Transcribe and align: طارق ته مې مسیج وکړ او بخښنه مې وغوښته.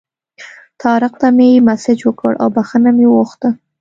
طارق 0.81 1.13
ته 1.21 1.27
مې 1.37 1.49
مسیج 1.67 1.99
وکړ 2.03 2.31
او 2.41 2.47
بخښنه 2.55 2.89
مې 2.97 3.05
وغوښته. 3.09 3.49